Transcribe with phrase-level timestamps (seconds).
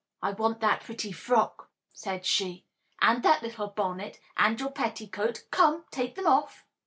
[0.19, 2.65] "I want that pretty frock," said she,
[3.03, 5.43] "and that little bonnet and your petticoat.
[5.51, 5.85] Come!
[5.91, 6.65] Take them off!"